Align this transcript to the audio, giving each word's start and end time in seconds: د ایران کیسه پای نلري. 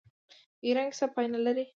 د 0.59 0.63
ایران 0.67 0.87
کیسه 0.91 1.05
پای 1.15 1.25
نلري. 1.33 1.65